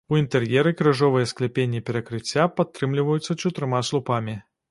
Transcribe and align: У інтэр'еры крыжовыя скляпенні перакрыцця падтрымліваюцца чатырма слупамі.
У 0.13 0.17
інтэр'еры 0.19 0.71
крыжовыя 0.79 1.27
скляпенні 1.31 1.83
перакрыцця 1.91 2.47
падтрымліваюцца 2.59 3.35
чатырма 3.41 3.85
слупамі. 3.93 4.39